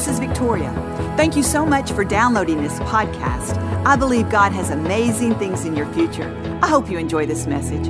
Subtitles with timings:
[0.00, 0.72] this is Victoria.
[1.18, 3.58] Thank you so much for downloading this podcast.
[3.84, 6.34] I believe God has amazing things in your future.
[6.62, 7.88] I hope you enjoy this message.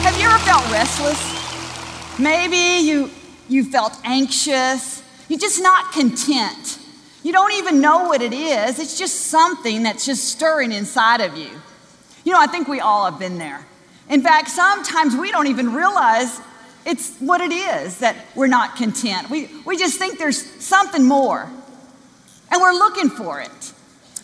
[0.00, 2.18] Have you ever felt restless?
[2.18, 3.10] Maybe you,
[3.46, 5.02] you felt anxious.
[5.28, 6.78] You're just not content.
[7.22, 8.78] You don't even know what it is.
[8.78, 11.50] It's just something that's just stirring inside of you.
[12.24, 13.64] You know, I think we all have been there.
[14.08, 16.40] In fact, sometimes we don't even realize
[16.84, 19.30] it's what it is that we're not content.
[19.30, 21.50] We, we just think there's something more,
[22.50, 23.72] and we're looking for it.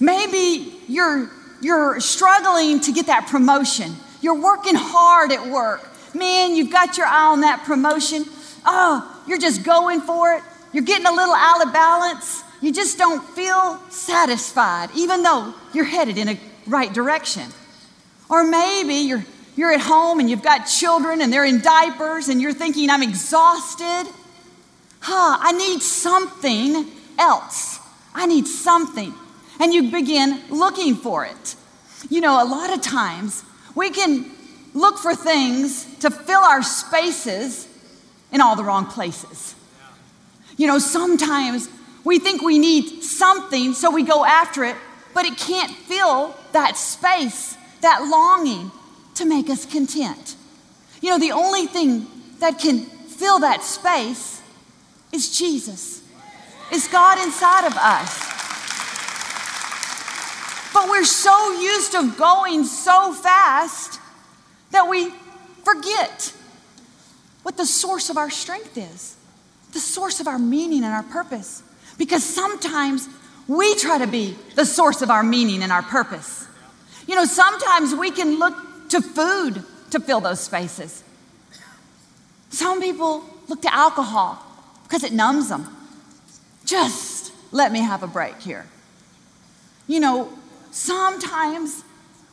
[0.00, 3.94] Maybe you're, you're struggling to get that promotion.
[4.20, 5.88] You're working hard at work.
[6.14, 8.24] Man, you've got your eye on that promotion.
[8.64, 10.42] Oh, you're just going for it.
[10.72, 12.42] You're getting a little out of balance.
[12.60, 17.44] You just don't feel satisfied, even though you're headed in a right direction.
[18.28, 19.24] Or maybe you're,
[19.56, 23.02] you're at home and you've got children and they're in diapers and you're thinking, I'm
[23.02, 24.12] exhausted.
[25.00, 26.86] Huh, I need something
[27.18, 27.80] else.
[28.14, 29.14] I need something.
[29.60, 31.56] And you begin looking for it.
[32.10, 33.44] You know, a lot of times
[33.74, 34.30] we can
[34.74, 37.68] look for things to fill our spaces
[38.32, 39.54] in all the wrong places.
[40.56, 41.68] You know, sometimes
[42.04, 44.76] we think we need something, so we go after it,
[45.14, 48.70] but it can't fill that space, that longing
[49.14, 50.36] to make us content.
[51.00, 52.06] You know, the only thing
[52.40, 54.42] that can fill that space
[55.12, 56.02] is Jesus,
[56.72, 58.28] is God inside of us.
[60.72, 64.00] But we're so used to going so fast
[64.70, 65.10] that we
[65.64, 66.32] forget
[67.42, 69.16] what the source of our strength is,
[69.72, 71.62] the source of our meaning and our purpose.
[71.96, 73.08] Because sometimes
[73.48, 76.46] we try to be the source of our meaning and our purpose.
[77.08, 78.54] You know, sometimes we can look
[78.90, 81.02] to food to fill those spaces.
[82.50, 84.44] Some people look to alcohol
[84.82, 85.66] because it numbs them.
[86.66, 88.66] Just let me have a break here.
[89.86, 90.30] You know,
[90.70, 91.82] sometimes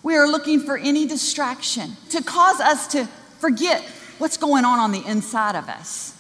[0.03, 3.05] we are looking for any distraction to cause us to
[3.39, 3.81] forget
[4.17, 6.13] what's going on on the inside of us.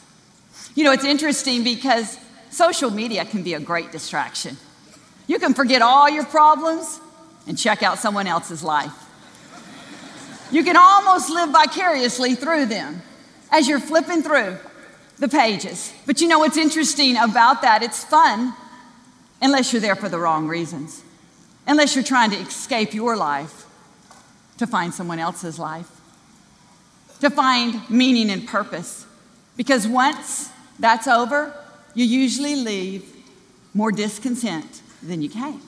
[0.75, 2.17] You know, it's interesting because
[2.51, 4.55] social media can be a great distraction.
[5.27, 7.01] You can forget all your problems
[7.47, 8.93] and check out someone else's life.
[10.51, 13.01] You can almost live vicariously through them
[13.51, 14.57] as you're flipping through
[15.17, 15.93] the pages.
[16.05, 17.83] But you know what's interesting about that?
[17.83, 18.53] It's fun
[19.41, 21.03] unless you're there for the wrong reasons,
[21.67, 23.65] unless you're trying to escape your life
[24.57, 25.89] to find someone else's life,
[27.19, 29.05] to find meaning and purpose.
[29.57, 31.53] Because once that's over,
[31.93, 33.05] you usually leave
[33.73, 35.61] more discontent than you came.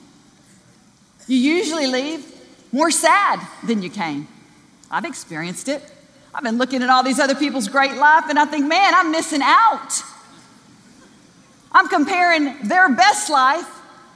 [1.28, 2.26] You usually leave
[2.72, 4.26] more sad than you came.
[4.90, 5.82] I've experienced it.
[6.34, 9.12] I've been looking at all these other people's great life and I think, man, I'm
[9.12, 10.02] missing out.
[11.70, 13.68] I'm comparing their best life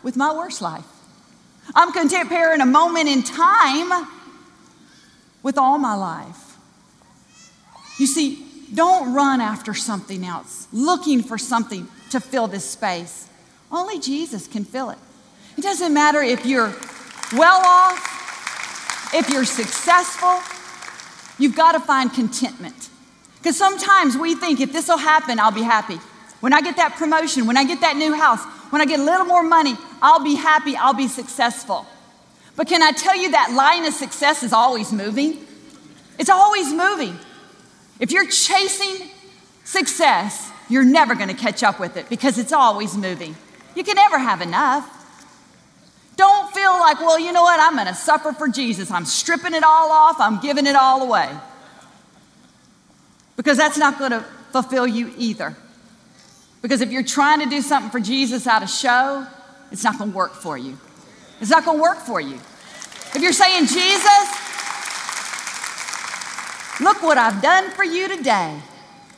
[0.03, 0.85] with my worst life.
[1.75, 4.09] I'm comparing a moment in time
[5.43, 6.57] with all my life.
[7.99, 13.29] You see, don't run after something else, looking for something to fill this space.
[13.71, 14.99] Only Jesus can fill it.
[15.57, 16.75] It doesn't matter if you're
[17.33, 20.41] well off, if you're successful,
[21.39, 22.89] you've got to find contentment.
[23.39, 25.99] Because sometimes we think if this will happen, I'll be happy.
[26.41, 29.05] When I get that promotion, when I get that new house, when I get a
[29.05, 31.87] little more money, I'll be happy, I'll be successful.
[32.57, 35.47] But can I tell you that line of success is always moving?
[36.19, 37.19] It's always moving.
[37.99, 39.09] If you're chasing
[39.65, 43.37] success, you're never going to catch up with it because it's always moving.
[43.75, 45.02] You can never have enough.
[46.23, 48.93] Don't feel like, well, you know what, I'm going to suffer for Jesus.
[48.93, 51.29] I'm stripping it all off, I'm giving it all away.
[53.37, 54.21] Because that's not going to
[54.53, 55.57] fulfill you either.
[56.63, 59.27] Because if you're trying to do something for Jesus out of show,
[59.73, 60.79] it's not going to work for you.
[61.41, 62.37] It's not going to work for you.
[62.37, 64.29] If you're saying, Jesus,
[66.81, 68.63] look what I've done for you today.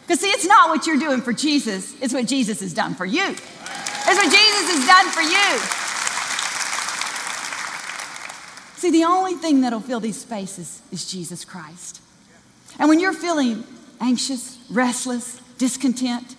[0.06, 3.05] Because, see, it's not what you're doing for Jesus, it's what Jesus has done for
[3.05, 3.26] you.
[3.26, 5.83] It's what Jesus has done for you.
[8.84, 12.02] See, the only thing that'll fill these spaces is Jesus Christ.
[12.78, 13.64] And when you're feeling
[13.98, 16.36] anxious, restless, discontent,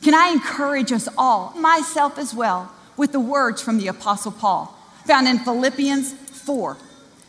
[0.00, 4.78] can I encourage us all, myself as well, with the words from the Apostle Paul,
[5.06, 6.76] found in Philippians 4?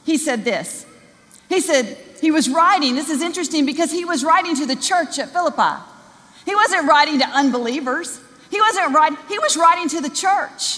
[0.05, 0.85] He said this.
[1.47, 5.17] He said, he was writing, this is interesting because he was writing to the church
[5.17, 5.83] at Philippi.
[6.45, 8.21] He wasn't writing to unbelievers.
[8.51, 10.77] He wasn't writing, he was writing to the church.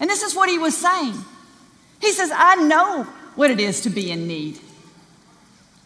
[0.00, 1.14] And this is what he was saying.
[2.00, 3.04] He says, I know
[3.34, 4.58] what it is to be in need.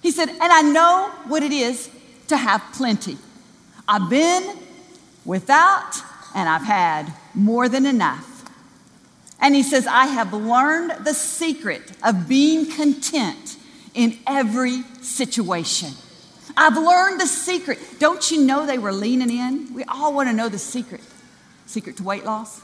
[0.02, 1.90] He said, And I know what it is
[2.28, 3.18] to have plenty.
[3.88, 4.56] I've been
[5.24, 5.96] without
[6.34, 8.30] and I've had more than enough.
[9.40, 13.56] And he says, I have learned the secret of being content
[13.94, 15.90] in every situation.
[16.56, 17.78] I've learned the secret.
[17.98, 19.74] Don't you know they were leaning in?
[19.74, 21.00] We all want to know the secret.
[21.66, 22.60] Secret to weight loss,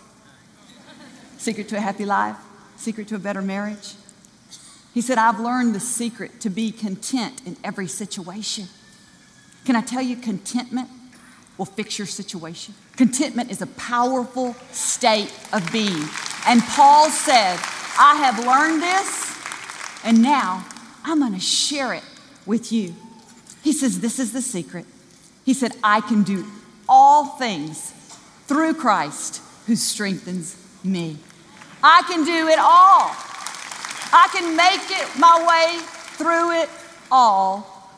[1.38, 2.36] secret to a happy life,
[2.80, 3.94] secret to a better marriage.
[4.92, 8.66] He said, I've learned the secret to be content in every situation.
[9.64, 10.88] Can I tell you, contentment
[11.58, 12.74] will fix your situation?
[12.96, 16.08] Contentment is a powerful state of being.
[16.46, 17.58] And Paul said,
[17.98, 19.36] I have learned this,
[20.04, 20.64] and now
[21.04, 22.04] I'm going to share it
[22.46, 22.94] with you.
[23.62, 24.86] He says, This is the secret.
[25.44, 26.46] He said, I can do
[26.88, 27.92] all things
[28.46, 31.18] through Christ who strengthens me.
[31.82, 33.14] I can do it all.
[34.12, 35.80] I can make it my way
[36.16, 36.68] through it
[37.10, 37.90] all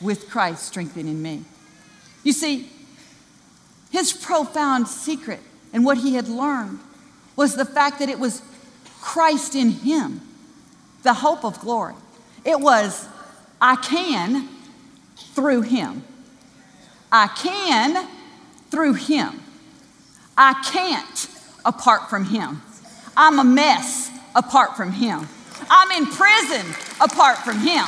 [0.00, 1.44] with Christ strengthening me.
[2.22, 2.70] You see,
[3.90, 5.40] his profound secret
[5.72, 6.80] and what he had learned
[7.34, 8.42] was the fact that it was
[9.00, 10.20] Christ in him,
[11.02, 11.94] the hope of glory.
[12.44, 13.08] It was,
[13.60, 14.48] I can
[15.16, 16.04] through him.
[17.10, 18.08] I can
[18.70, 19.40] through him.
[20.36, 21.28] I can't
[21.66, 22.62] apart from him.
[23.16, 25.26] I'm a mess apart from him.
[25.68, 26.66] I'm in prison
[27.00, 27.84] apart from him.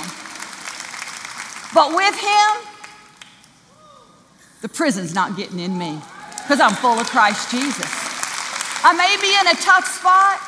[1.75, 2.69] But with him,
[4.63, 6.01] the prison's not getting in me
[6.43, 7.87] because I'm full of Christ Jesus.
[8.83, 10.39] I may be in a tough spot.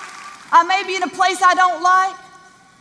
[0.53, 2.17] I may be in a place I don't like.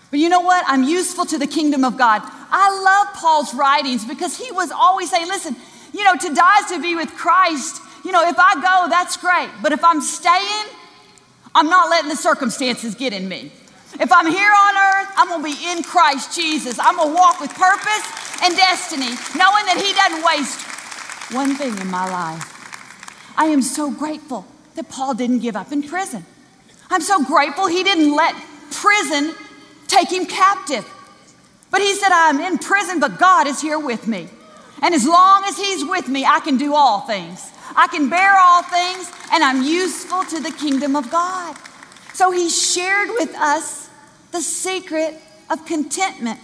[0.10, 0.64] But you know what?
[0.68, 2.22] I'm useful to the kingdom of God.
[2.24, 5.56] I love Paul's writings because he was always saying, listen,
[5.94, 7.82] you know, to die is to be with Christ.
[8.04, 9.50] You know, if I go, that's great.
[9.62, 10.66] But if I'm staying,
[11.54, 13.52] I'm not letting the circumstances get in me.
[14.00, 16.80] If I'm here on earth, I'm going to be in Christ Jesus.
[16.80, 20.62] I'm going to walk with purpose and destiny, knowing that He doesn't waste
[21.34, 23.34] one thing in my life.
[23.38, 24.46] I am so grateful
[24.76, 26.26] that Paul didn't give up in prison.
[26.90, 28.36] I'm so grateful he didn't let
[28.72, 29.36] prison
[29.88, 30.86] take him captive.
[31.72, 34.28] But he said, I'm in prison, but God is here with me.
[34.82, 37.52] And as long as he's with me, I can do all things.
[37.80, 41.56] I can bear all things, and I'm useful to the kingdom of God.
[42.14, 43.90] So he shared with us
[44.34, 45.16] the secret
[45.50, 46.42] of contentment,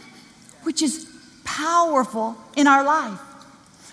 [0.63, 1.05] which is
[1.43, 3.19] powerful in our life.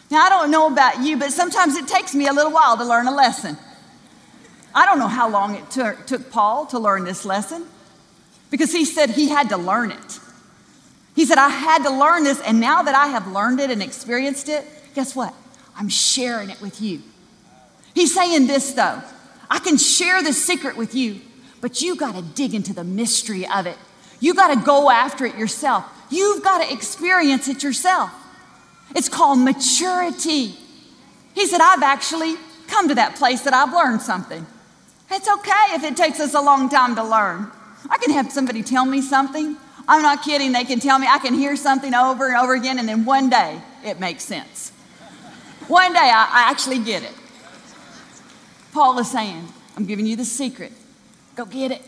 [0.09, 2.85] Now, I don't know about you, but sometimes it takes me a little while to
[2.85, 3.59] learn a lesson.
[4.73, 7.67] I don't know how long it took, Paul to learn this lesson
[8.53, 10.21] because he said he had to learn it.
[11.17, 13.83] He said, I had to learn this, and now that I have learned it and
[13.83, 15.35] experienced it, guess what?
[15.77, 17.03] I'm sharing it with you.
[17.95, 19.03] He's saying this though
[19.51, 21.21] I can share the secret with you,
[21.61, 23.77] but you got to dig into the mystery of it.
[24.19, 25.85] You got to go after it yourself.
[26.09, 28.11] You've got to experience it yourself.
[28.95, 30.55] It's called maturity.
[31.35, 32.37] He said, I've actually
[32.69, 34.47] come to that place that I've learned something.
[35.11, 37.51] It's okay if it takes us a long time to learn.
[37.91, 39.57] I can have somebody tell me something.
[39.89, 40.53] I'm not kidding.
[40.53, 43.29] They can tell me, I can hear something over and over again, and then one
[43.29, 44.71] day it makes sense.
[45.69, 47.13] One day I, I actually get it.
[48.73, 49.47] Paul is saying,
[49.77, 50.73] I'm giving you the secret.
[51.37, 51.83] Go get it.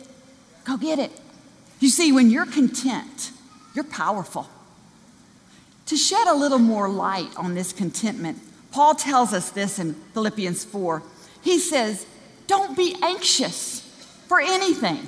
[0.64, 1.10] Go get it.
[1.81, 3.32] You see, when you're content,
[3.75, 4.48] you're powerful.
[5.86, 8.38] To shed a little more light on this contentment,
[8.70, 11.03] Paul tells us this in Philippians 4.
[11.43, 12.06] He says,
[12.46, 13.81] don't be anxious
[14.29, 15.06] for anything.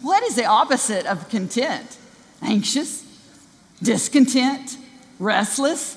[0.00, 1.96] What is the opposite of content?
[2.42, 3.04] Anxious,
[3.82, 4.76] discontent,
[5.18, 5.96] restless.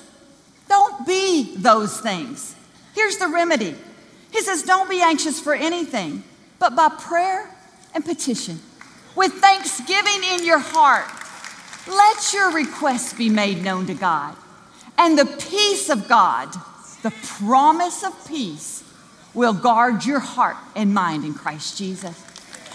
[0.68, 2.54] Don't be those things.
[2.94, 3.74] Here's the remedy
[4.30, 6.22] He says, Don't be anxious for anything,
[6.58, 7.48] but by prayer
[7.94, 8.60] and petition,
[9.16, 11.06] with thanksgiving in your heart,
[11.88, 14.36] let your requests be made known to God.
[14.98, 16.52] And the peace of God,
[17.02, 18.84] the promise of peace,
[19.34, 22.24] will guard your heart and mind in Christ Jesus.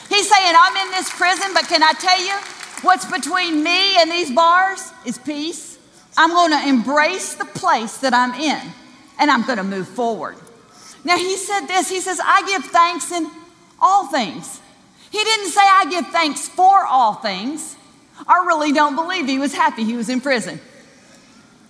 [0.09, 2.33] He's saying, I'm in this prison, but can I tell you
[2.81, 5.77] what's between me and these bars is peace.
[6.15, 8.61] I'm going to embrace the place that I'm in
[9.19, 10.37] and I'm going to move forward.
[11.03, 13.29] Now, he said this He says, I give thanks in
[13.79, 14.61] all things.
[15.11, 17.75] He didn't say, I give thanks for all things.
[18.27, 20.59] I really don't believe he was happy he was in prison.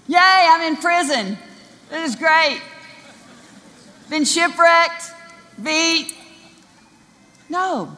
[0.08, 1.38] Yay, I'm in prison.
[1.92, 2.62] It is great
[4.14, 5.06] been shipwrecked,
[5.62, 6.14] beat.
[7.50, 7.98] No.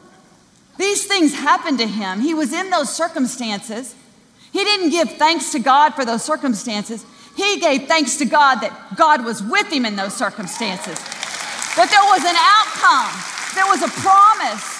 [0.78, 2.20] These things happened to him.
[2.20, 3.94] He was in those circumstances.
[4.50, 7.04] He didn't give thanks to God for those circumstances.
[7.36, 10.98] He gave thanks to God that God was with him in those circumstances.
[11.76, 13.12] That there was an outcome,
[13.54, 14.76] there was a promise.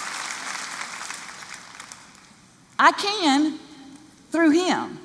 [2.78, 3.58] I can
[4.30, 4.98] through him.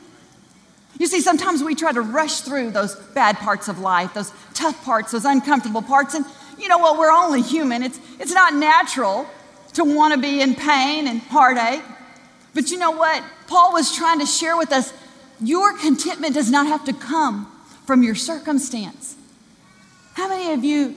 [1.00, 4.84] You see, sometimes we try to rush through those bad parts of life, those tough
[4.84, 6.26] parts, those uncomfortable parts, and
[6.60, 6.98] you know what?
[6.98, 7.82] We're only human.
[7.82, 9.26] It's, it's not natural
[9.74, 11.82] to want to be in pain and heartache.
[12.54, 13.24] But you know what?
[13.48, 14.94] Paul was trying to share with us
[15.40, 17.52] your contentment does not have to come
[17.86, 19.16] from your circumstance.
[20.14, 20.96] How many of you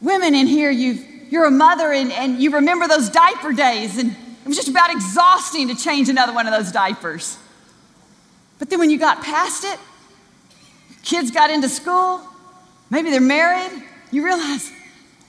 [0.00, 4.10] women in here, you you're a mother and, and you remember those diaper days, and
[4.10, 7.36] it was just about exhausting to change another one of those diapers.
[8.58, 9.78] But then when you got past it,
[11.02, 12.20] kids got into school,
[12.90, 13.70] maybe they're married,
[14.10, 14.70] you realize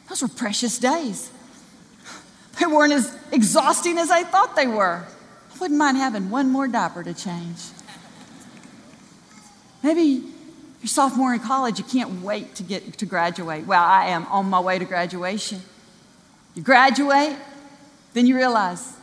[0.07, 1.29] those were precious days.
[2.59, 5.05] They weren't as exhausting as I thought they were.
[5.53, 7.57] I wouldn't mind having one more diaper to change.
[9.83, 10.23] Maybe
[10.81, 13.65] your sophomore in college, you can't wait to get to graduate.
[13.65, 15.61] Well, I am on my way to graduation.
[16.55, 17.35] You graduate,
[18.13, 18.93] then you realize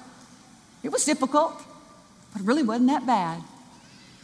[0.82, 1.62] it was difficult,
[2.32, 3.42] but it really wasn't that bad.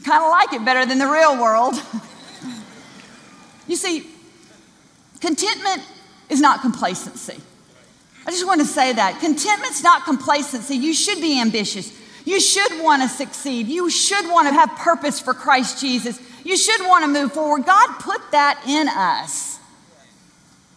[0.05, 1.75] Kind of like it better than the real world.
[3.69, 4.07] you see,
[5.21, 5.83] contentment
[6.29, 7.41] is not complacency.
[8.27, 9.21] I just want to say that.
[9.21, 10.77] Contentment's not complacency.
[10.77, 11.93] You should be ambitious.
[12.25, 13.67] You should want to succeed.
[13.67, 16.21] You should want to have purpose for Christ Jesus.
[16.45, 17.65] You should want to move forward.
[17.67, 19.59] God put that in us.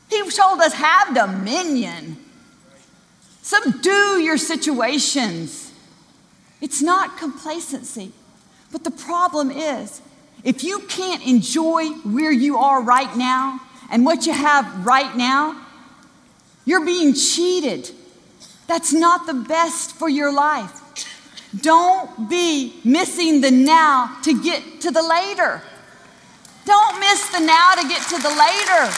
[0.09, 2.17] He told us, have dominion,
[3.41, 5.71] subdue your situations.
[6.61, 8.11] It's not complacency.
[8.71, 10.01] But the problem is,
[10.43, 15.59] if you can't enjoy where you are right now and what you have right now,
[16.65, 17.89] you're being cheated.
[18.67, 20.81] That's not the best for your life.
[21.61, 25.61] Don't be missing the now to get to the later.
[26.65, 28.91] Don't miss the now to get to the later.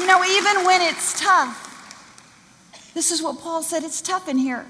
[0.00, 1.60] You know, even when it's tough,
[2.94, 4.66] this is what Paul said it's tough in here,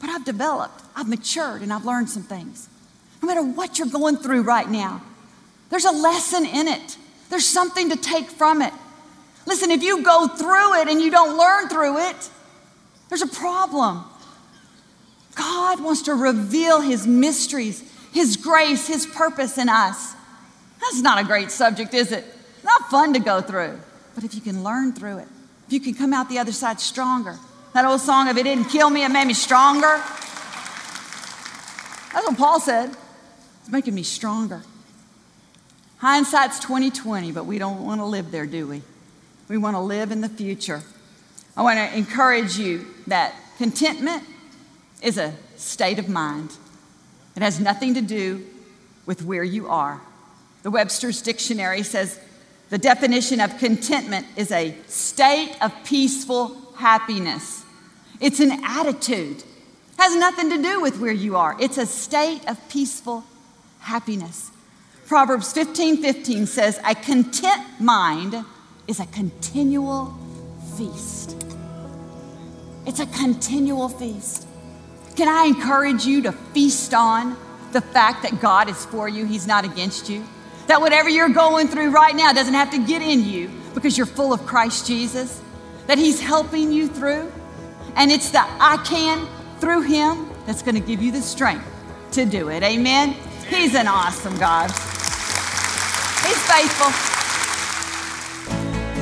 [0.00, 2.68] but I've developed, I've matured, and I've learned some things.
[3.22, 5.02] No matter what you're going through right now,
[5.70, 6.96] there's a lesson in it,
[7.28, 8.72] there's something to take from it.
[9.46, 12.30] Listen, if you go through it and you don't learn through it,
[13.08, 14.04] there's a problem.
[15.36, 20.14] God wants to reveal His mysteries, His grace, His purpose in us.
[20.80, 22.24] That's not a great subject, is it?
[22.64, 23.78] Not fun to go through.
[24.14, 25.28] But if you can learn through it,
[25.66, 27.38] if you can come out the other side stronger,
[27.74, 30.02] that old song of it didn't kill me, it made me stronger.
[32.12, 32.96] That's what Paul said.
[33.60, 34.62] It's making me stronger.
[35.98, 38.82] Hindsight's 2020, but we don't want to live there, do we?
[39.48, 40.82] We want to live in the future.
[41.56, 44.22] I want to encourage you that contentment
[45.02, 46.52] is a state of mind.
[47.34, 48.46] It has nothing to do
[49.04, 50.00] with where you are.
[50.62, 52.18] The Webster's Dictionary says
[52.70, 57.64] the definition of contentment is a state of peaceful happiness.
[58.20, 59.38] It's an attitude.
[59.38, 59.44] It
[59.98, 61.56] has nothing to do with where you are.
[61.60, 63.24] It's a state of peaceful
[63.80, 64.50] happiness.
[65.06, 68.44] Proverbs 15 15 says, A content mind
[68.88, 70.12] is a continual
[70.76, 71.36] feast.
[72.84, 74.46] It's a continual feast.
[75.16, 77.38] Can I encourage you to feast on
[77.72, 80.22] the fact that God is for you, He's not against you?
[80.66, 84.06] That whatever you're going through right now doesn't have to get in you because you're
[84.06, 85.40] full of Christ Jesus,
[85.86, 87.32] that He's helping you through.
[87.94, 89.26] And it's the I can
[89.58, 91.66] through Him that's going to give you the strength
[92.12, 92.62] to do it.
[92.62, 93.12] Amen?
[93.48, 94.70] He's an awesome God.
[96.26, 96.92] He's faithful.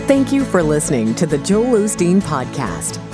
[0.06, 3.13] Thank you for listening to the Joel Osteen Podcast.